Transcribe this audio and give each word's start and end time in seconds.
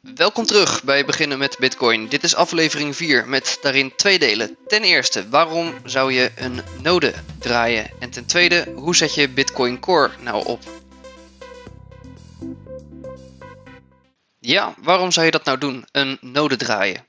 Welkom 0.00 0.44
terug 0.44 0.84
bij 0.84 1.04
Beginnen 1.04 1.38
met 1.38 1.56
Bitcoin. 1.58 2.08
Dit 2.08 2.22
is 2.22 2.34
aflevering 2.34 2.96
4 2.96 3.28
met 3.28 3.58
daarin 3.62 3.94
twee 3.96 4.18
delen. 4.18 4.56
Ten 4.66 4.82
eerste, 4.82 5.28
waarom 5.28 5.74
zou 5.84 6.12
je 6.12 6.32
een 6.36 6.60
node 6.82 7.14
draaien? 7.38 7.90
En 7.98 8.10
ten 8.10 8.26
tweede, 8.26 8.72
hoe 8.74 8.96
zet 8.96 9.14
je 9.14 9.28
Bitcoin 9.28 9.80
Core 9.80 10.10
nou 10.20 10.46
op? 10.46 10.62
Ja, 14.38 14.74
waarom 14.78 15.10
zou 15.10 15.26
je 15.26 15.32
dat 15.32 15.44
nou 15.44 15.58
doen? 15.58 15.84
Een 15.92 16.18
node 16.20 16.56
draaien. 16.56 17.06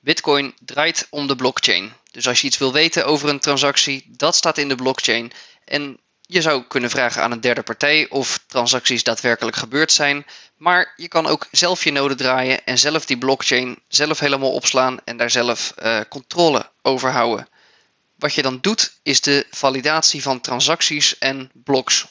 Bitcoin 0.00 0.54
draait 0.64 1.06
om 1.10 1.26
de 1.26 1.36
blockchain. 1.36 1.92
Dus 2.10 2.28
als 2.28 2.40
je 2.40 2.46
iets 2.46 2.58
wil 2.58 2.72
weten 2.72 3.06
over 3.06 3.28
een 3.28 3.40
transactie, 3.40 4.06
dat 4.16 4.34
staat 4.34 4.58
in 4.58 4.68
de 4.68 4.74
blockchain. 4.74 5.32
En 5.64 5.98
je 6.26 6.42
zou 6.42 6.62
kunnen 6.62 6.90
vragen 6.90 7.22
aan 7.22 7.32
een 7.32 7.40
derde 7.40 7.62
partij 7.62 8.08
of 8.08 8.44
transacties 8.46 9.02
daadwerkelijk 9.02 9.56
gebeurd 9.56 9.92
zijn. 9.92 10.26
Maar 10.56 10.92
je 10.96 11.08
kan 11.08 11.26
ook 11.26 11.46
zelf 11.50 11.84
je 11.84 11.92
node 11.92 12.14
draaien 12.14 12.64
en 12.64 12.78
zelf 12.78 13.06
die 13.06 13.18
blockchain 13.18 13.78
zelf 13.88 14.18
helemaal 14.18 14.52
opslaan 14.52 14.98
en 15.04 15.16
daar 15.16 15.30
zelf 15.30 15.74
uh, 15.82 16.00
controle 16.08 16.70
over 16.82 17.10
houden. 17.10 17.48
Wat 18.18 18.34
je 18.34 18.42
dan 18.42 18.58
doet 18.60 18.98
is 19.02 19.20
de 19.20 19.46
validatie 19.50 20.22
van 20.22 20.40
transacties 20.40 21.18
en 21.18 21.50
bloks. 21.54 22.06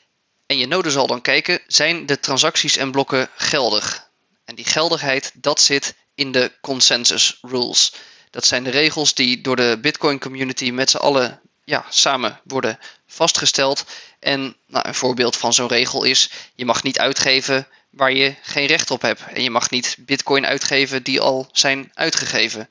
En 0.46 0.58
je 0.58 0.68
node 0.68 0.92
zal 0.92 1.08
dan 1.08 1.22
kijken, 1.22 1.60
zijn 1.68 2.06
de 2.06 2.20
transacties 2.20 2.78
en 2.78 2.92
blokken 2.92 3.30
geldig? 3.36 4.10
En 4.46 4.56
die 4.56 4.66
geldigheid, 4.66 5.32
dat 5.36 5.62
zit 5.62 5.96
in 6.16 6.32
de 6.32 6.52
consensus 6.62 7.38
rules. 7.42 7.94
Dat 8.30 8.46
zijn 8.46 8.64
de 8.64 8.70
regels 8.70 9.14
die 9.14 9.42
door 9.42 9.56
de 9.56 9.78
Bitcoin 9.82 10.20
community 10.20 10.72
met 10.72 10.90
z'n 10.90 10.98
allen 10.98 11.42
ja, 11.64 11.86
samen 11.90 12.40
worden 12.44 12.80
vastgesteld. 13.08 13.86
En 14.20 14.56
nou, 14.68 14.88
een 14.88 14.96
voorbeeld 14.96 15.38
van 15.38 15.54
zo'n 15.54 15.68
regel 15.68 16.04
is: 16.04 16.30
je 16.56 16.66
mag 16.66 16.84
niet 16.84 17.00
uitgeven 17.00 17.68
waar 17.90 18.12
je 18.12 18.36
geen 18.42 18.66
recht 18.66 18.92
op 18.92 19.02
hebt. 19.02 19.22
En 19.28 19.44
je 19.44 19.50
mag 19.50 19.70
niet 19.70 19.96
bitcoin 20.00 20.46
uitgeven 20.46 21.04
die 21.04 21.22
al 21.22 21.50
zijn 21.52 21.92
uitgegeven. 21.94 22.70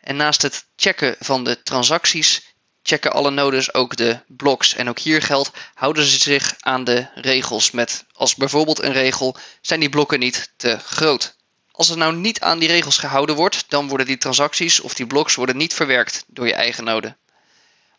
En 0.00 0.16
naast 0.16 0.42
het 0.42 0.64
checken 0.76 1.16
van 1.18 1.44
de 1.44 1.62
transacties, 1.62 2.54
checken 2.82 3.12
alle 3.12 3.30
nodes 3.30 3.74
ook 3.74 3.96
de 3.96 4.20
blocks. 4.26 4.74
En 4.74 4.88
ook 4.88 4.98
hier 4.98 5.22
geldt, 5.22 5.50
houden 5.74 6.04
ze 6.04 6.18
zich 6.18 6.54
aan 6.60 6.84
de 6.84 7.08
regels. 7.14 7.70
Met 7.70 8.04
als 8.12 8.34
bijvoorbeeld 8.34 8.82
een 8.82 8.92
regel, 8.92 9.36
zijn 9.60 9.80
die 9.80 9.88
blokken 9.88 10.18
niet 10.18 10.52
te 10.56 10.78
groot. 10.78 11.36
Als 11.70 11.88
er 11.88 11.96
nou 11.96 12.14
niet 12.14 12.40
aan 12.40 12.58
die 12.58 12.68
regels 12.68 12.98
gehouden 12.98 13.36
wordt, 13.36 13.64
dan 13.68 13.88
worden 13.88 14.06
die 14.06 14.18
transacties 14.18 14.80
of 14.80 14.94
die 14.94 15.06
blocks 15.06 15.34
worden 15.34 15.56
niet 15.56 15.74
verwerkt 15.74 16.24
door 16.26 16.46
je 16.46 16.54
eigen 16.54 16.84
node. 16.84 17.16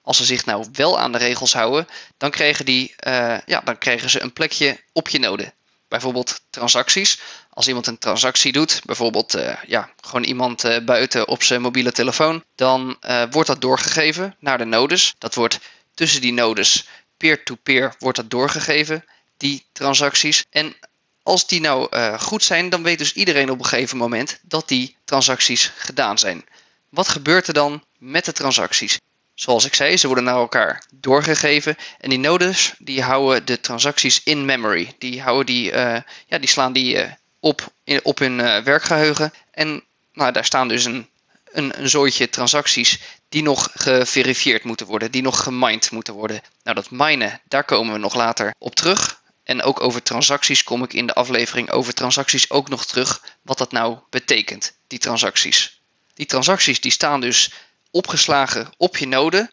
Als 0.08 0.17
ze 0.17 0.25
zich 0.25 0.45
nou 0.45 0.66
wel 0.72 1.00
aan 1.00 1.11
de 1.11 1.17
regels 1.17 1.53
houden, 1.53 1.88
dan 2.17 2.31
krijgen, 2.31 2.66
die, 2.66 2.95
uh, 3.08 3.38
ja, 3.45 3.61
dan 3.63 3.77
krijgen 3.77 4.09
ze 4.09 4.22
een 4.22 4.33
plekje 4.33 4.80
op 4.91 5.09
je 5.09 5.19
node. 5.19 5.53
Bijvoorbeeld 5.88 6.41
transacties. 6.49 7.19
Als 7.49 7.67
iemand 7.67 7.88
een 7.88 7.97
transactie 7.97 8.52
doet, 8.52 8.81
bijvoorbeeld 8.86 9.36
uh, 9.36 9.64
ja, 9.66 9.89
gewoon 10.02 10.23
iemand 10.23 10.66
uh, 10.66 10.77
buiten 10.86 11.27
op 11.27 11.44
zijn 11.44 11.61
mobiele 11.61 11.91
telefoon, 11.91 12.44
dan 12.55 12.97
wordt 13.31 13.47
dat 13.47 13.61
doorgegeven 13.61 14.36
naar 14.39 14.58
de 14.58 14.66
nodes. 14.66 15.16
Dat 15.17 15.36
wordt 15.36 15.59
tussen 15.94 16.21
die 16.21 16.33
nodes 16.33 16.88
peer-to-peer 17.17 17.88
-peer 17.88 17.95
wordt 17.99 18.17
dat 18.17 18.30
doorgegeven, 18.30 19.05
die 19.38 19.66
transacties. 19.71 20.45
En 20.49 20.75
als 21.23 21.47
die 21.47 21.59
nou 21.59 21.97
goed 22.17 22.44
zijn, 22.44 22.69
dan 22.69 22.83
weet 22.83 22.97
dus 22.97 23.14
iedereen 23.14 23.52
op 23.52 23.59
een 23.59 23.66
gegeven 23.66 23.97
moment 23.97 24.39
dat 24.42 24.67
die 24.67 24.95
transacties 25.05 25.71
gedaan 25.77 26.17
zijn. 26.17 26.45
Wat 26.89 27.08
gebeurt 27.08 27.47
er 27.47 27.53
dan 27.53 27.83
met 27.97 28.25
de 28.25 28.31
transacties? 28.31 28.99
Zoals 29.39 29.66
ik 29.66 29.75
zei, 29.75 29.97
ze 29.97 30.07
worden 30.07 30.23
naar 30.23 30.35
elkaar 30.35 30.83
doorgegeven. 30.93 31.75
En 31.99 32.09
die 32.09 32.19
nodes 32.19 32.73
die 32.77 33.02
houden 33.02 33.45
de 33.45 33.59
transacties 33.59 34.23
in 34.23 34.45
memory. 34.45 34.93
Die, 34.97 35.21
houden 35.21 35.45
die, 35.45 35.71
uh, 35.71 35.97
ja, 36.27 36.38
die 36.38 36.49
slaan 36.49 36.73
die 36.73 36.95
uh, 36.95 37.11
op, 37.39 37.71
in, 37.83 37.99
op 38.03 38.19
hun 38.19 38.39
uh, 38.39 38.58
werkgeheugen. 38.59 39.33
En 39.52 39.83
nou, 40.13 40.31
daar 40.31 40.45
staan 40.45 40.67
dus 40.67 40.85
een, 40.85 41.08
een, 41.52 41.80
een 41.80 41.89
zooitje 41.89 42.30
transacties 42.30 42.99
die 43.30 43.43
nog 43.43 43.69
geverifieerd 43.73 44.63
moeten 44.63 44.85
worden. 44.85 45.11
Die 45.11 45.21
nog 45.21 45.43
gemined 45.43 45.92
moeten 45.92 46.14
worden. 46.14 46.42
Nou, 46.64 46.76
dat 46.76 46.92
minen, 46.92 47.42
daar 47.47 47.64
komen 47.64 47.93
we 47.93 47.99
nog 47.99 48.15
later 48.15 48.53
op 48.58 48.76
terug. 48.76 49.21
En 49.43 49.64
ook 49.64 49.81
over 49.81 50.03
transacties 50.03 50.64
kom 50.64 50.83
ik 50.83 50.93
in 50.93 51.08
de 51.08 51.14
aflevering 51.14 51.71
over 51.71 51.93
transacties 51.93 52.49
ook 52.49 52.70
nog 52.70 52.86
terug. 52.86 53.23
Wat 53.42 53.58
dat 53.58 53.71
nou 53.71 53.97
betekent, 54.09 54.73
die 54.87 54.99
transacties. 54.99 55.81
Die 56.14 56.26
transacties 56.26 56.81
die 56.81 56.92
staan 56.92 57.21
dus 57.21 57.52
opgeslagen 57.97 58.69
op 58.77 58.97
je 58.97 59.08
node. 59.08 59.52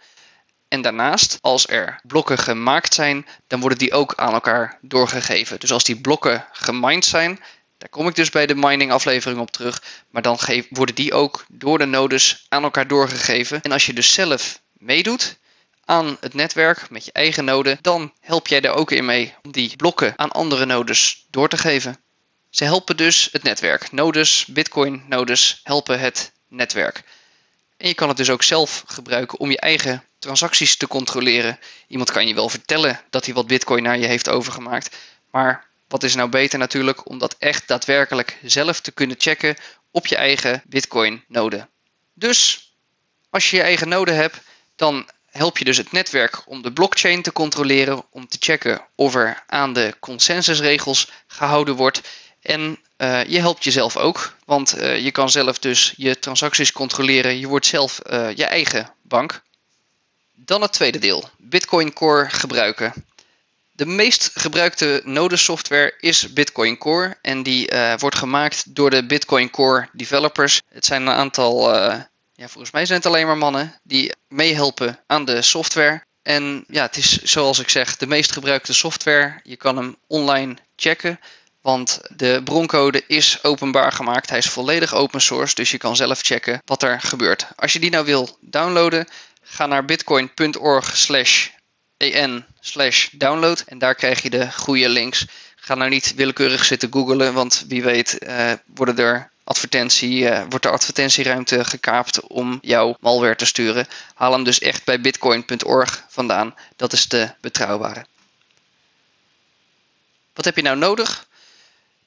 En 0.68 0.82
daarnaast, 0.82 1.38
als 1.40 1.68
er 1.68 2.00
blokken 2.02 2.38
gemaakt 2.38 2.94
zijn, 2.94 3.26
dan 3.46 3.60
worden 3.60 3.78
die 3.78 3.92
ook 3.92 4.12
aan 4.16 4.32
elkaar 4.32 4.78
doorgegeven. 4.80 5.60
Dus 5.60 5.72
als 5.72 5.84
die 5.84 6.00
blokken 6.00 6.46
gemined 6.52 7.04
zijn, 7.04 7.40
daar 7.78 7.88
kom 7.88 8.08
ik 8.08 8.14
dus 8.14 8.30
bij 8.30 8.46
de 8.46 8.54
mining 8.54 8.92
aflevering 8.92 9.40
op 9.40 9.50
terug. 9.50 9.82
Maar 10.10 10.22
dan 10.22 10.38
worden 10.68 10.94
die 10.94 11.12
ook 11.12 11.44
door 11.48 11.78
de 11.78 11.84
nodes 11.84 12.46
aan 12.48 12.62
elkaar 12.62 12.88
doorgegeven. 12.88 13.62
En 13.62 13.72
als 13.72 13.86
je 13.86 13.92
dus 13.92 14.12
zelf 14.12 14.60
meedoet 14.72 15.38
aan 15.84 16.16
het 16.20 16.34
netwerk 16.34 16.90
met 16.90 17.04
je 17.04 17.12
eigen 17.12 17.44
node, 17.44 17.78
dan 17.80 18.12
help 18.20 18.46
jij 18.46 18.60
daar 18.60 18.74
ook 18.74 18.90
in 18.90 19.04
mee 19.04 19.34
om 19.42 19.52
die 19.52 19.76
blokken 19.76 20.12
aan 20.16 20.30
andere 20.32 20.66
nodes 20.66 21.26
door 21.30 21.48
te 21.48 21.58
geven. 21.58 21.96
Ze 22.50 22.64
helpen 22.64 22.96
dus 22.96 23.28
het 23.32 23.42
netwerk. 23.42 23.92
Nodes, 23.92 24.46
Bitcoin 24.46 25.02
nodes 25.08 25.60
helpen 25.62 26.00
het 26.00 26.32
netwerk. 26.48 27.02
En 27.76 27.88
je 27.88 27.94
kan 27.94 28.08
het 28.08 28.16
dus 28.16 28.30
ook 28.30 28.42
zelf 28.42 28.82
gebruiken 28.86 29.38
om 29.38 29.50
je 29.50 29.58
eigen 29.58 30.04
transacties 30.18 30.76
te 30.76 30.86
controleren. 30.86 31.58
Iemand 31.88 32.10
kan 32.10 32.26
je 32.26 32.34
wel 32.34 32.48
vertellen 32.48 33.00
dat 33.10 33.24
hij 33.24 33.34
wat 33.34 33.46
bitcoin 33.46 33.82
naar 33.82 33.98
je 33.98 34.06
heeft 34.06 34.28
overgemaakt. 34.28 34.96
Maar 35.30 35.66
wat 35.88 36.02
is 36.02 36.14
nou 36.14 36.28
beter 36.28 36.58
natuurlijk 36.58 37.08
om 37.08 37.18
dat 37.18 37.36
echt 37.38 37.68
daadwerkelijk 37.68 38.38
zelf 38.42 38.80
te 38.80 38.92
kunnen 38.92 39.16
checken 39.18 39.56
op 39.90 40.06
je 40.06 40.16
eigen 40.16 40.62
bitcoin 40.66 41.24
node. 41.28 41.68
Dus 42.14 42.70
als 43.30 43.50
je 43.50 43.56
je 43.56 43.62
eigen 43.62 43.88
node 43.88 44.12
hebt, 44.12 44.40
dan 44.76 45.08
help 45.26 45.58
je 45.58 45.64
dus 45.64 45.76
het 45.76 45.92
netwerk 45.92 46.42
om 46.46 46.62
de 46.62 46.72
blockchain 46.72 47.22
te 47.22 47.32
controleren, 47.32 48.04
om 48.10 48.28
te 48.28 48.36
checken 48.40 48.86
of 48.94 49.14
er 49.14 49.42
aan 49.46 49.72
de 49.72 49.94
consensusregels 50.00 51.10
gehouden 51.26 51.74
wordt. 51.74 52.00
En 52.40 52.78
uh, 53.04 53.24
je 53.24 53.38
helpt 53.38 53.64
jezelf 53.64 53.96
ook, 53.96 54.36
want 54.44 54.78
uh, 54.78 54.98
je 55.04 55.10
kan 55.10 55.30
zelf 55.30 55.58
dus 55.58 55.94
je 55.96 56.18
transacties 56.18 56.72
controleren. 56.72 57.38
Je 57.38 57.46
wordt 57.46 57.66
zelf 57.66 58.00
uh, 58.10 58.34
je 58.34 58.44
eigen 58.44 58.92
bank. 59.02 59.42
Dan 60.34 60.62
het 60.62 60.72
tweede 60.72 60.98
deel, 60.98 61.28
Bitcoin 61.38 61.92
Core 61.92 62.30
gebruiken. 62.30 62.92
De 63.72 63.86
meest 63.86 64.30
gebruikte 64.34 65.02
nodesoftware 65.04 65.94
is 66.00 66.32
Bitcoin 66.32 66.78
Core 66.78 67.16
en 67.22 67.42
die 67.42 67.70
wordt 67.98 68.16
gemaakt 68.16 68.74
door 68.74 68.90
de 68.90 69.06
Bitcoin 69.06 69.50
Core 69.50 69.88
developers. 69.92 70.60
Het 70.68 70.84
zijn 70.84 71.02
een 71.02 71.14
aantal, 71.14 71.74
ja, 72.34 72.48
volgens 72.48 72.70
mij 72.70 72.86
zijn 72.86 72.98
het 72.98 73.06
alleen 73.06 73.26
maar 73.26 73.36
mannen 73.38 73.80
die 73.82 74.12
meehelpen 74.28 74.98
aan 75.06 75.24
de 75.24 75.42
software. 75.42 76.04
En 76.22 76.64
ja, 76.68 76.82
het 76.82 76.96
is 76.96 77.22
zoals 77.22 77.58
ik 77.58 77.68
zeg, 77.68 77.96
de 77.96 78.06
meest 78.06 78.32
gebruikte 78.32 78.72
software. 78.72 79.40
Je 79.42 79.56
kan 79.56 79.76
hem 79.76 79.96
online 80.06 80.56
checken. 80.76 81.20
Want 81.64 82.00
de 82.16 82.40
broncode 82.44 83.04
is 83.06 83.38
openbaar 83.42 83.92
gemaakt. 83.92 84.28
Hij 84.28 84.38
is 84.38 84.48
volledig 84.48 84.94
open 84.94 85.20
source, 85.20 85.54
dus 85.54 85.70
je 85.70 85.78
kan 85.78 85.96
zelf 85.96 86.20
checken 86.20 86.62
wat 86.64 86.82
er 86.82 87.00
gebeurt. 87.00 87.46
Als 87.56 87.72
je 87.72 87.78
die 87.78 87.90
nou 87.90 88.04
wil 88.04 88.36
downloaden, 88.40 89.08
ga 89.42 89.66
naar 89.66 89.84
bitcoin.org 89.84 90.96
slash 90.96 91.48
en 91.96 92.46
slash 92.60 93.08
download. 93.12 93.64
En 93.66 93.78
daar 93.78 93.94
krijg 93.94 94.22
je 94.22 94.30
de 94.30 94.52
goede 94.52 94.88
links. 94.88 95.26
Ga 95.56 95.74
nou 95.74 95.90
niet 95.90 96.14
willekeurig 96.14 96.64
zitten 96.64 96.92
googlen, 96.92 97.34
want 97.34 97.64
wie 97.68 97.82
weet 97.82 98.16
uh, 98.18 98.52
worden 98.74 98.98
er 98.98 99.30
advertentie, 99.44 100.22
uh, 100.22 100.42
wordt 100.48 100.64
er 100.64 100.72
advertentieruimte 100.72 101.64
gekaapt 101.64 102.20
om 102.20 102.58
jouw 102.60 102.96
malware 103.00 103.36
te 103.36 103.46
sturen. 103.46 103.86
Haal 104.14 104.32
hem 104.32 104.44
dus 104.44 104.58
echt 104.58 104.84
bij 104.84 105.00
bitcoin.org 105.00 106.04
vandaan. 106.08 106.54
Dat 106.76 106.92
is 106.92 107.08
de 107.08 107.30
betrouwbare. 107.40 108.06
Wat 110.34 110.44
heb 110.44 110.56
je 110.56 110.62
nou 110.62 110.76
nodig? 110.76 111.26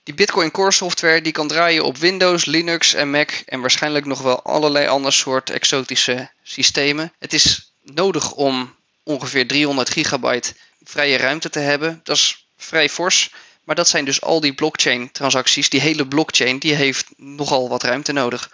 Die 0.07 0.15
Bitcoin 0.15 0.51
Core 0.51 0.71
software 0.71 1.21
die 1.21 1.31
kan 1.31 1.47
draaien 1.47 1.83
op 1.83 1.97
Windows, 1.97 2.45
Linux 2.45 2.93
en 2.93 3.09
Mac 3.09 3.31
en 3.45 3.61
waarschijnlijk 3.61 4.05
nog 4.05 4.21
wel 4.21 4.41
allerlei 4.41 4.87
andere 4.87 5.13
soort 5.13 5.49
exotische 5.49 6.29
systemen. 6.43 7.13
Het 7.19 7.33
is 7.33 7.71
nodig 7.83 8.31
om 8.31 8.75
ongeveer 9.03 9.47
300 9.47 9.89
gigabyte 9.89 10.53
vrije 10.83 11.17
ruimte 11.17 11.49
te 11.49 11.59
hebben. 11.59 12.01
Dat 12.03 12.15
is 12.15 12.47
vrij 12.57 12.89
fors. 12.89 13.33
Maar 13.63 13.75
dat 13.75 13.87
zijn 13.87 14.05
dus 14.05 14.21
al 14.21 14.39
die 14.39 14.53
blockchain 14.53 15.11
transacties. 15.11 15.69
Die 15.69 15.81
hele 15.81 16.07
blockchain 16.07 16.59
die 16.59 16.73
heeft 16.73 17.05
nogal 17.17 17.69
wat 17.69 17.83
ruimte 17.83 18.11
nodig. 18.11 18.51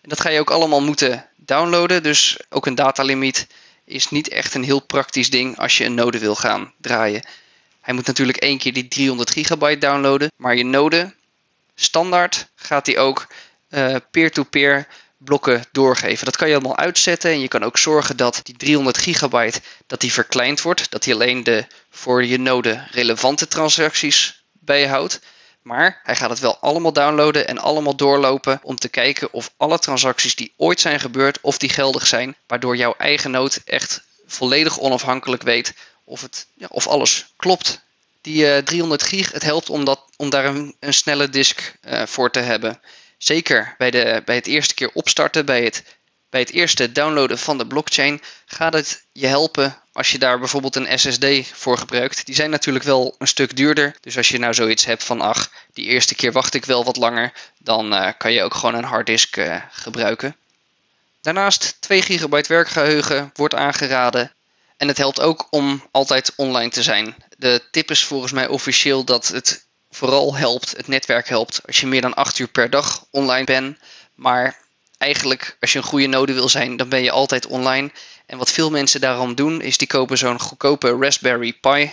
En 0.00 0.08
dat 0.08 0.20
ga 0.20 0.28
je 0.28 0.40
ook 0.40 0.50
allemaal 0.50 0.82
moeten 0.82 1.28
downloaden. 1.36 2.02
Dus 2.02 2.38
ook 2.48 2.66
een 2.66 2.74
datalimiet 2.74 3.46
is 3.84 4.10
niet 4.10 4.28
echt 4.28 4.54
een 4.54 4.64
heel 4.64 4.80
praktisch 4.80 5.30
ding 5.30 5.58
als 5.58 5.78
je 5.78 5.84
een 5.84 5.94
node 5.94 6.18
wil 6.18 6.34
gaan 6.34 6.72
draaien. 6.80 7.22
Hij 7.86 7.94
moet 7.94 8.06
natuurlijk 8.06 8.38
één 8.38 8.58
keer 8.58 8.72
die 8.72 8.88
300 8.88 9.30
gigabyte 9.30 9.78
downloaden. 9.78 10.32
Maar 10.36 10.56
je 10.56 10.64
node, 10.64 11.14
standaard, 11.74 12.48
gaat 12.54 12.86
hij 12.86 12.98
ook 12.98 13.26
eh, 13.68 13.96
peer-to-peer 14.10 14.86
blokken 15.16 15.64
doorgeven. 15.72 16.24
Dat 16.24 16.36
kan 16.36 16.48
je 16.48 16.54
allemaal 16.54 16.76
uitzetten 16.76 17.30
en 17.30 17.40
je 17.40 17.48
kan 17.48 17.62
ook 17.62 17.78
zorgen 17.78 18.16
dat 18.16 18.40
die 18.42 18.56
300 18.56 18.98
gigabyte 18.98 19.60
dat 19.86 20.00
die 20.00 20.12
verkleind 20.12 20.62
wordt. 20.62 20.90
Dat 20.90 21.04
hij 21.04 21.14
alleen 21.14 21.44
de 21.44 21.66
voor 21.90 22.24
je 22.24 22.38
node 22.38 22.86
relevante 22.90 23.48
transacties 23.48 24.42
bijhoudt. 24.52 25.20
Maar 25.62 26.00
hij 26.02 26.16
gaat 26.16 26.30
het 26.30 26.40
wel 26.40 26.58
allemaal 26.58 26.92
downloaden 26.92 27.48
en 27.48 27.58
allemaal 27.58 27.96
doorlopen 27.96 28.60
om 28.62 28.76
te 28.76 28.88
kijken 28.88 29.32
of 29.32 29.50
alle 29.56 29.78
transacties 29.78 30.34
die 30.34 30.52
ooit 30.56 30.80
zijn 30.80 31.00
gebeurd, 31.00 31.38
of 31.40 31.58
die 31.58 31.70
geldig 31.70 32.06
zijn. 32.06 32.36
Waardoor 32.46 32.76
jouw 32.76 32.94
eigen 32.98 33.30
node 33.30 33.56
echt 33.64 34.04
volledig 34.26 34.78
onafhankelijk 34.78 35.42
weet 35.42 35.74
of, 36.06 36.20
het, 36.20 36.46
ja, 36.54 36.66
of 36.70 36.86
alles 36.86 37.26
klopt. 37.36 37.84
Die 38.20 38.62
300 38.62 39.02
eh, 39.02 39.08
gig, 39.08 39.32
het 39.32 39.42
helpt 39.42 39.70
om, 39.70 39.96
om 40.16 40.30
daar 40.30 40.44
een, 40.44 40.76
een 40.80 40.94
snelle 40.94 41.28
disk 41.28 41.74
uh, 41.88 42.06
voor 42.06 42.30
te 42.30 42.38
hebben. 42.38 42.80
Zeker 43.18 43.74
bij, 43.78 43.90
de, 43.90 44.22
bij 44.24 44.34
het 44.34 44.46
eerste 44.46 44.74
keer 44.74 44.90
opstarten, 44.92 45.46
bij 45.46 45.64
het, 45.64 45.84
bij 46.30 46.40
het 46.40 46.50
eerste 46.50 46.92
downloaden 46.92 47.38
van 47.38 47.58
de 47.58 47.66
blockchain, 47.66 48.20
gaat 48.46 48.72
het 48.72 49.04
je 49.12 49.26
helpen 49.26 49.82
als 49.92 50.10
je 50.10 50.18
daar 50.18 50.38
bijvoorbeeld 50.38 50.76
een 50.76 50.98
SSD 50.98 51.26
voor 51.52 51.78
gebruikt. 51.78 52.26
Die 52.26 52.34
zijn 52.34 52.50
natuurlijk 52.50 52.84
wel 52.84 53.14
een 53.18 53.26
stuk 53.26 53.56
duurder. 53.56 53.96
Dus 54.00 54.16
als 54.16 54.28
je 54.28 54.38
nou 54.38 54.54
zoiets 54.54 54.84
hebt 54.84 55.04
van, 55.04 55.20
ach, 55.20 55.50
die 55.72 55.86
eerste 55.86 56.14
keer 56.14 56.32
wacht 56.32 56.54
ik 56.54 56.64
wel 56.64 56.84
wat 56.84 56.96
langer, 56.96 57.32
dan 57.58 57.92
uh, 57.92 58.08
kan 58.18 58.32
je 58.32 58.42
ook 58.42 58.54
gewoon 58.54 58.74
een 58.74 58.84
harddisk 58.84 59.38
gebruiken. 59.70 60.36
Daarnaast 61.20 61.76
2 61.80 62.02
GB 62.02 62.46
werkgeheugen 62.46 63.30
wordt 63.34 63.54
aangeraden. 63.54 64.35
En 64.76 64.88
het 64.88 64.96
helpt 64.96 65.20
ook 65.20 65.46
om 65.50 65.88
altijd 65.90 66.32
online 66.36 66.70
te 66.70 66.82
zijn. 66.82 67.14
De 67.38 67.62
tip 67.70 67.90
is 67.90 68.04
volgens 68.04 68.32
mij 68.32 68.46
officieel 68.46 69.04
dat 69.04 69.28
het 69.28 69.66
vooral 69.90 70.34
helpt, 70.34 70.76
het 70.76 70.88
netwerk 70.88 71.28
helpt, 71.28 71.60
als 71.66 71.80
je 71.80 71.86
meer 71.86 72.00
dan 72.00 72.14
8 72.14 72.38
uur 72.38 72.48
per 72.48 72.70
dag 72.70 73.06
online 73.10 73.44
bent. 73.44 73.78
Maar 74.14 74.58
eigenlijk, 74.98 75.56
als 75.60 75.72
je 75.72 75.78
een 75.78 75.84
goede 75.84 76.06
node 76.06 76.32
wil 76.32 76.48
zijn, 76.48 76.76
dan 76.76 76.88
ben 76.88 77.02
je 77.02 77.10
altijd 77.10 77.46
online. 77.46 77.90
En 78.26 78.38
wat 78.38 78.50
veel 78.50 78.70
mensen 78.70 79.00
daarom 79.00 79.34
doen, 79.34 79.60
is 79.60 79.78
die 79.78 79.88
kopen 79.88 80.18
zo'n 80.18 80.40
goedkope 80.40 80.96
Raspberry 81.00 81.52
Pi 81.52 81.92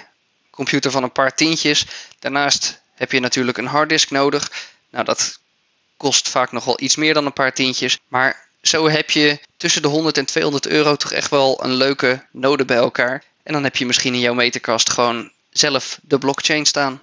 computer 0.50 0.92
van 0.92 1.04
een 1.04 1.12
paar 1.12 1.36
tientjes. 1.36 1.86
Daarnaast 2.20 2.82
heb 2.94 3.12
je 3.12 3.20
natuurlijk 3.20 3.58
een 3.58 3.66
harddisk 3.66 4.10
nodig. 4.10 4.52
Nou, 4.90 5.06
dat 5.06 5.40
kost 5.98 6.30
vaak 6.30 6.52
nog 6.52 6.66
wel 6.66 6.82
iets 6.82 6.96
meer 6.96 7.14
dan 7.14 7.26
een 7.26 7.34
paar 7.34 7.54
tientjes. 7.54 8.00
Maar 8.08 8.48
zo 8.64 8.90
heb 8.90 9.12
je 9.12 9.40
tussen 9.58 9.82
de 9.82 9.88
100 9.88 10.18
en 10.18 10.26
200 10.26 10.68
euro 10.68 10.96
toch 10.96 11.12
echt 11.12 11.30
wel 11.30 11.64
een 11.64 11.74
leuke 11.74 12.26
node 12.32 12.66
bij 12.66 12.78
elkaar. 12.78 13.24
En 13.44 13.54
dan 13.54 13.64
heb 13.64 13.76
je 13.76 13.86
misschien 13.86 14.14
in 14.14 14.20
jouw 14.20 14.34
meterkast 14.34 14.90
gewoon 14.90 15.32
zelf 15.50 16.00
de 16.02 16.18
blockchain 16.18 16.66
staan. 16.66 17.02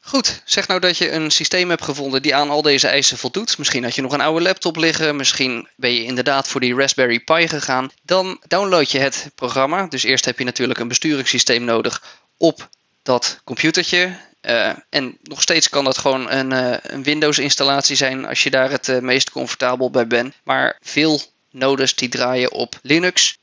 Goed, 0.00 0.42
zeg 0.44 0.68
nou 0.68 0.80
dat 0.80 0.98
je 0.98 1.10
een 1.10 1.30
systeem 1.30 1.68
hebt 1.68 1.84
gevonden 1.84 2.22
die 2.22 2.34
aan 2.34 2.50
al 2.50 2.62
deze 2.62 2.88
eisen 2.88 3.18
voldoet. 3.18 3.58
Misschien 3.58 3.84
had 3.84 3.94
je 3.94 4.02
nog 4.02 4.12
een 4.12 4.20
oude 4.20 4.42
laptop 4.42 4.76
liggen, 4.76 5.16
misschien 5.16 5.68
ben 5.76 5.92
je 5.92 6.04
inderdaad 6.04 6.48
voor 6.48 6.60
die 6.60 6.74
Raspberry 6.74 7.20
Pi 7.20 7.48
gegaan. 7.48 7.90
Dan 8.02 8.40
download 8.48 8.90
je 8.90 8.98
het 8.98 9.30
programma. 9.34 9.86
Dus 9.86 10.02
eerst 10.02 10.24
heb 10.24 10.38
je 10.38 10.44
natuurlijk 10.44 10.80
een 10.80 10.88
besturingssysteem 10.88 11.64
nodig 11.64 12.02
op 12.36 12.68
dat 13.02 13.40
computertje. 13.44 14.16
Uh, 14.42 14.72
en 14.88 15.18
nog 15.22 15.42
steeds 15.42 15.68
kan 15.68 15.84
dat 15.84 15.98
gewoon 15.98 16.30
een, 16.30 16.50
uh, 16.50 16.76
een 16.82 17.02
Windows-installatie 17.02 17.96
zijn 17.96 18.26
als 18.26 18.42
je 18.42 18.50
daar 18.50 18.70
het 18.70 18.88
uh, 18.88 18.98
meest 18.98 19.30
comfortabel 19.30 19.90
bij 19.90 20.06
bent. 20.06 20.34
Maar 20.42 20.76
veel 20.80 21.20
nodes 21.50 21.94
die 21.94 22.08
draaien 22.08 22.52
op 22.52 22.78
Linux. 22.82 23.38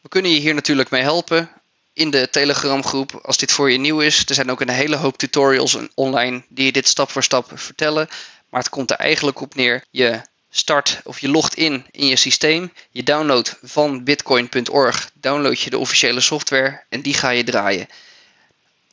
We 0.00 0.08
kunnen 0.08 0.30
je 0.30 0.40
hier 0.40 0.54
natuurlijk 0.54 0.90
mee 0.90 1.02
helpen 1.02 1.50
in 1.92 2.10
de 2.10 2.30
Telegram 2.30 2.84
groep 2.84 3.20
als 3.22 3.36
dit 3.36 3.52
voor 3.52 3.70
je 3.70 3.78
nieuw 3.78 4.00
is. 4.00 4.24
Er 4.26 4.34
zijn 4.34 4.50
ook 4.50 4.60
een 4.60 4.68
hele 4.68 4.96
hoop 4.96 5.16
tutorials 5.16 5.76
online 5.94 6.42
die 6.48 6.64
je 6.64 6.72
dit 6.72 6.88
stap 6.88 7.10
voor 7.10 7.22
stap 7.22 7.50
vertellen. 7.54 8.08
Maar 8.48 8.60
het 8.60 8.70
komt 8.70 8.90
er 8.90 8.96
eigenlijk 8.96 9.40
op 9.40 9.54
neer. 9.54 9.84
Je 9.90 10.20
start 10.50 11.00
of 11.04 11.18
je 11.18 11.28
logt 11.28 11.54
in 11.54 11.86
in 11.90 12.06
je 12.06 12.16
systeem. 12.16 12.72
Je 12.90 13.02
downloadt 13.02 13.58
van 13.62 14.04
bitcoin.org, 14.04 15.10
download 15.14 15.58
je 15.58 15.70
de 15.70 15.78
officiële 15.78 16.20
software 16.20 16.82
en 16.88 17.00
die 17.00 17.14
ga 17.14 17.30
je 17.30 17.44
draaien. 17.44 17.88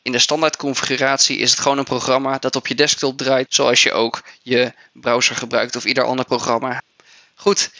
In 0.03 0.11
de 0.11 0.19
standaard 0.19 0.55
configuratie 0.55 1.38
is 1.38 1.51
het 1.51 1.59
gewoon 1.59 1.77
een 1.77 1.83
programma 1.83 2.38
dat 2.38 2.55
op 2.55 2.67
je 2.67 2.75
desktop 2.75 3.17
draait, 3.17 3.53
zoals 3.53 3.83
je 3.83 3.91
ook 3.91 4.23
je 4.41 4.73
browser 4.94 5.35
gebruikt 5.35 5.75
of 5.75 5.85
ieder 5.85 6.03
ander 6.03 6.25
programma. 6.25 6.81
Goed, 7.35 7.71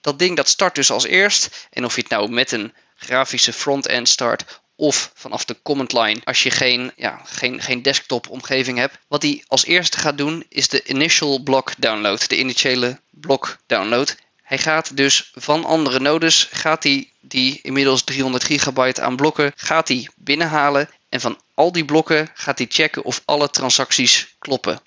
dat 0.00 0.18
ding 0.18 0.36
dat 0.36 0.48
start 0.48 0.74
dus 0.74 0.90
als 0.90 1.04
eerst. 1.04 1.68
En 1.70 1.84
of 1.84 1.94
je 1.94 2.00
het 2.00 2.10
nou 2.10 2.30
met 2.30 2.52
een 2.52 2.72
grafische 2.96 3.52
front-end 3.52 4.08
start 4.08 4.60
of 4.76 5.10
vanaf 5.14 5.44
de 5.44 5.56
command 5.62 5.92
line 5.92 6.20
als 6.24 6.42
je 6.42 6.50
geen, 6.50 6.92
ja, 6.96 7.20
geen, 7.24 7.62
geen 7.62 7.82
desktop 7.82 8.28
omgeving 8.28 8.78
hebt. 8.78 8.98
Wat 9.08 9.22
hij 9.22 9.44
als 9.46 9.64
eerste 9.64 9.98
gaat 9.98 10.18
doen 10.18 10.44
is 10.48 10.68
de 10.68 10.84
initial 10.84 11.42
block 11.42 11.72
download, 11.78 12.28
de 12.28 12.38
initiële 12.38 13.00
blok 13.10 13.58
download. 13.66 14.16
Hij 14.42 14.58
gaat 14.58 14.96
dus 14.96 15.30
van 15.34 15.64
andere 15.64 16.00
nodes, 16.00 16.48
gaat 16.50 16.82
hij 16.82 17.10
die 17.20 17.58
inmiddels 17.62 18.04
300 18.04 18.44
gigabyte 18.44 19.02
aan 19.02 19.16
blokken, 19.16 19.52
gaat 19.56 19.88
hij 19.88 20.08
binnenhalen. 20.16 20.88
En 21.10 21.20
van 21.20 21.40
al 21.54 21.72
die 21.72 21.84
blokken 21.84 22.30
gaat 22.34 22.58
hij 22.58 22.66
checken 22.70 23.04
of 23.04 23.22
alle 23.24 23.50
transacties 23.50 24.34
kloppen. 24.38 24.80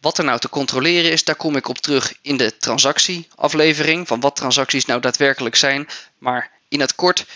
Wat 0.00 0.18
er 0.18 0.24
nou 0.24 0.38
te 0.38 0.48
controleren 0.48 1.10
is, 1.10 1.24
daar 1.24 1.36
kom 1.36 1.56
ik 1.56 1.68
op 1.68 1.78
terug 1.78 2.14
in 2.22 2.36
de 2.36 2.56
transactieaflevering. 2.56 4.06
Van 4.08 4.20
wat 4.20 4.36
transacties 4.36 4.84
nou 4.84 5.00
daadwerkelijk 5.00 5.56
zijn. 5.56 5.88
Maar 6.18 6.50
in 6.68 6.80
het 6.80 6.94
kort, 6.94 7.26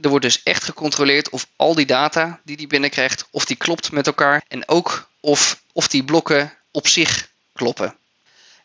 er 0.00 0.08
wordt 0.08 0.24
dus 0.24 0.42
echt 0.42 0.64
gecontroleerd 0.64 1.28
of 1.28 1.46
al 1.56 1.74
die 1.74 1.86
data 1.86 2.40
die 2.44 2.56
die 2.56 2.66
binnenkrijgt, 2.66 3.26
of 3.30 3.44
die 3.44 3.56
klopt 3.56 3.92
met 3.92 4.06
elkaar. 4.06 4.44
En 4.48 4.68
ook 4.68 5.08
of, 5.20 5.62
of 5.72 5.88
die 5.88 6.04
blokken 6.04 6.54
op 6.70 6.88
zich 6.88 7.28
kloppen. 7.52 7.96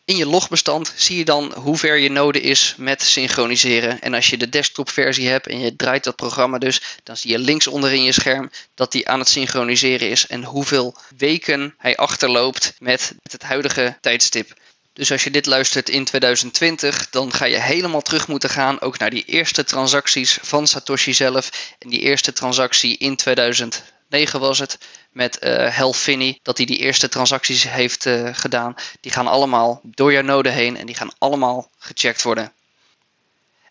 In 0.06 0.16
je 0.16 0.26
logbestand 0.26 0.92
zie 0.96 1.16
je 1.16 1.24
dan 1.24 1.54
hoe 1.54 1.76
ver 1.76 1.96
je 1.96 2.10
node 2.10 2.40
is 2.40 2.74
met 2.76 3.02
synchroniseren. 3.02 4.00
En 4.00 4.14
als 4.14 4.30
je 4.30 4.36
de 4.36 4.48
desktopversie 4.48 5.28
hebt 5.28 5.46
en 5.46 5.60
je 5.60 5.76
draait 5.76 6.04
dat 6.04 6.16
programma 6.16 6.58
dus, 6.58 6.80
dan 7.02 7.16
zie 7.16 7.30
je 7.30 7.38
links 7.38 7.66
onder 7.66 7.92
in 7.92 8.02
je 8.02 8.12
scherm 8.12 8.50
dat 8.74 8.92
hij 8.92 9.04
aan 9.04 9.18
het 9.18 9.28
synchroniseren 9.28 10.10
is 10.10 10.26
en 10.26 10.44
hoeveel 10.44 10.96
weken 11.16 11.74
hij 11.78 11.96
achterloopt 11.96 12.74
met 12.78 13.14
het 13.22 13.42
huidige 13.42 13.98
tijdstip. 14.00 14.54
Dus 14.92 15.12
als 15.12 15.24
je 15.24 15.30
dit 15.30 15.46
luistert 15.46 15.88
in 15.88 16.04
2020, 16.04 17.10
dan 17.10 17.32
ga 17.32 17.44
je 17.44 17.60
helemaal 17.60 18.02
terug 18.02 18.28
moeten 18.28 18.50
gaan 18.50 18.80
ook 18.80 18.98
naar 18.98 19.10
die 19.10 19.24
eerste 19.24 19.64
transacties 19.64 20.38
van 20.42 20.66
Satoshi 20.66 21.14
zelf. 21.14 21.74
En 21.78 21.88
die 21.88 22.00
eerste 22.00 22.32
transactie 22.32 22.96
in 22.98 23.16
2009 23.16 24.40
was 24.40 24.58
het 24.58 24.78
met 25.14 25.38
uh, 25.42 25.76
Hal 25.76 25.92
Finney, 25.92 26.38
dat 26.42 26.56
hij 26.56 26.66
die 26.66 26.78
eerste 26.78 27.08
transacties 27.08 27.62
heeft 27.68 28.04
uh, 28.04 28.28
gedaan. 28.32 28.74
Die 29.00 29.12
gaan 29.12 29.26
allemaal 29.26 29.80
door 29.82 30.12
jouw 30.12 30.22
node 30.22 30.50
heen 30.50 30.76
en 30.76 30.86
die 30.86 30.94
gaan 30.94 31.12
allemaal 31.18 31.70
gecheckt 31.78 32.22
worden. 32.22 32.52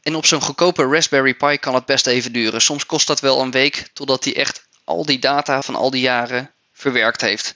En 0.02 0.16
op 0.16 0.26
zo'n 0.26 0.42
goedkope 0.42 0.88
Raspberry 0.88 1.34
Pi 1.34 1.58
kan 1.58 1.74
het 1.74 1.86
best 1.86 2.08
even 2.08 2.32
duren. 2.32 2.62
Soms 2.62 2.86
kost 2.86 3.08
dat 3.08 3.20
wel 3.20 3.42
een 3.42 3.52
week 3.52 3.90
totdat 3.94 4.24
hij 4.24 4.36
echt 4.36 4.68
al 4.84 5.06
die 5.06 5.20
data 5.20 5.62
van 5.62 5.76
al 5.76 5.90
die 5.90 6.02
jaren 6.02 6.52
verwerkt 6.74 7.22
heeft. 7.22 7.56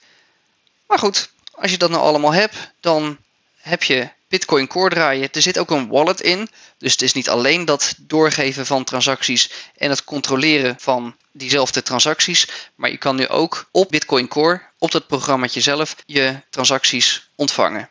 Maar 0.86 0.98
goed, 0.98 1.30
als 1.50 1.70
je 1.70 1.78
dat 1.78 1.90
nou 1.90 2.02
allemaal 2.02 2.32
hebt, 2.32 2.72
dan 2.80 3.18
heb 3.56 3.82
je 3.82 4.08
Bitcoin 4.28 4.66
Core 4.66 4.88
draaien. 4.88 5.28
Er 5.32 5.42
zit 5.42 5.58
ook 5.58 5.70
een 5.70 5.88
wallet 5.88 6.20
in. 6.20 6.48
Dus 6.78 6.92
het 6.92 7.02
is 7.02 7.12
niet 7.12 7.28
alleen 7.28 7.64
dat 7.64 7.94
doorgeven 7.98 8.66
van 8.66 8.84
transacties 8.84 9.50
en 9.76 9.90
het 9.90 10.04
controleren 10.04 10.76
van 10.78 11.16
diezelfde 11.32 11.82
transacties. 11.82 12.48
Maar 12.74 12.90
je 12.90 12.96
kan 12.96 13.16
nu 13.16 13.28
ook 13.28 13.68
op 13.70 13.90
Bitcoin 13.90 14.28
Core, 14.28 14.62
op 14.78 14.90
dat 14.90 15.06
programmaatje 15.06 15.60
zelf, 15.60 15.96
je 16.06 16.40
transacties 16.50 17.28
ontvangen. 17.34 17.90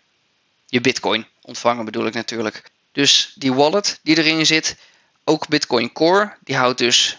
Je 0.67 0.81
Bitcoin 0.81 1.27
ontvangen 1.41 1.85
bedoel 1.85 2.05
ik 2.05 2.13
natuurlijk. 2.13 2.63
Dus 2.91 3.31
die 3.35 3.53
wallet 3.53 3.99
die 4.03 4.17
erin 4.17 4.45
zit, 4.45 4.75
ook 5.23 5.47
Bitcoin 5.47 5.91
Core, 5.91 6.35
die 6.43 6.55
houdt 6.55 6.77
dus 6.77 7.17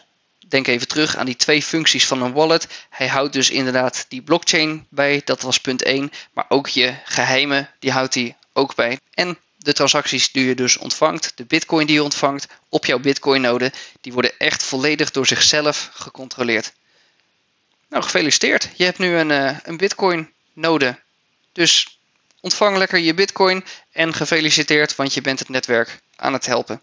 denk 0.48 0.66
even 0.66 0.88
terug 0.88 1.16
aan 1.16 1.26
die 1.26 1.36
twee 1.36 1.62
functies 1.62 2.06
van 2.06 2.22
een 2.22 2.32
wallet. 2.32 2.66
Hij 2.90 3.08
houdt 3.08 3.32
dus 3.32 3.50
inderdaad 3.50 4.06
die 4.08 4.22
blockchain 4.22 4.86
bij, 4.88 5.22
dat 5.24 5.42
was 5.42 5.60
punt 5.60 5.82
1. 5.82 6.12
Maar 6.32 6.44
ook 6.48 6.68
je 6.68 6.94
geheimen, 7.04 7.70
die 7.78 7.92
houdt 7.92 8.14
hij 8.14 8.36
ook 8.58 8.74
bij. 8.74 8.98
En 9.14 9.38
de 9.56 9.72
transacties 9.72 10.32
die 10.32 10.44
je 10.44 10.54
dus 10.54 10.76
ontvangt, 10.76 11.32
de 11.34 11.44
bitcoin 11.44 11.86
die 11.86 11.94
je 11.94 12.02
ontvangt 12.02 12.46
op 12.68 12.84
jouw 12.84 12.98
bitcoin 12.98 13.40
node, 13.40 13.72
die 14.00 14.12
worden 14.12 14.38
echt 14.38 14.62
volledig 14.62 15.10
door 15.10 15.26
zichzelf 15.26 15.90
gecontroleerd. 15.92 16.72
Nou, 17.88 18.02
gefeliciteerd. 18.02 18.68
Je 18.76 18.84
hebt 18.84 18.98
nu 18.98 19.16
een, 19.16 19.30
uh, 19.30 19.58
een 19.62 19.76
bitcoin 19.76 20.32
node. 20.52 20.98
Dus 21.52 21.98
ontvang 22.40 22.76
lekker 22.76 22.98
je 22.98 23.14
bitcoin 23.14 23.64
en 23.92 24.14
gefeliciteerd, 24.14 24.96
want 24.96 25.14
je 25.14 25.20
bent 25.20 25.38
het 25.38 25.48
netwerk 25.48 26.00
aan 26.16 26.32
het 26.32 26.46
helpen. 26.46 26.82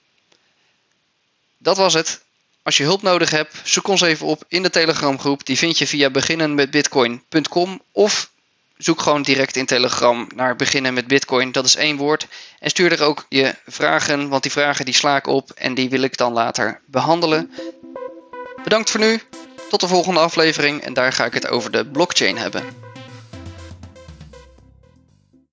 Dat 1.58 1.78
was 1.78 1.94
het. 1.94 2.24
Als 2.64 2.78
je 2.78 2.84
hulp 2.84 3.02
nodig 3.02 3.30
hebt, 3.30 3.62
zoek 3.64 3.88
ons 3.88 4.02
even 4.02 4.28
op 4.28 4.44
in 4.48 4.64
de 4.64 4.70
Telegram 4.70 5.20
groep. 5.20 5.46
Die 5.46 5.58
vind 5.58 5.78
je 5.78 5.88
via 5.88 6.10
beginnenmetbitcoin.com 6.10 7.82
of 7.92 8.32
zoek 8.78 9.02
gewoon 9.02 9.22
direct 9.22 9.56
in 9.56 9.66
Telegram 9.66 10.28
naar 10.36 10.56
beginnen 10.56 10.94
met 10.94 11.08
Bitcoin. 11.08 11.52
Dat 11.52 11.66
is 11.66 11.76
één 11.76 11.98
woord. 11.98 12.28
En 12.60 12.70
stuur 12.70 12.92
er 12.92 13.04
ook 13.04 13.26
je 13.30 13.56
vragen, 13.66 14.30
want 14.30 14.44
die 14.44 14.52
vragen 14.52 14.86
die 14.86 14.94
sla 14.94 15.16
ik 15.16 15.28
op 15.28 15.52
en 15.52 15.74
die 15.74 15.90
wil 15.90 16.02
ik 16.02 16.18
dan 16.18 16.34
later 16.34 16.82
behandelen. 16.86 17.52
Bedankt 18.64 18.90
voor 18.90 19.00
nu. 19.00 19.22
Tot 19.70 19.80
de 19.80 19.88
volgende 19.88 20.20
aflevering 20.20 20.82
en 20.82 20.94
daar 20.94 21.14
ga 21.14 21.26
ik 21.26 21.34
het 21.34 21.48
over 21.48 21.72
de 21.72 21.86
blockchain 21.86 22.38
hebben. 22.38 22.85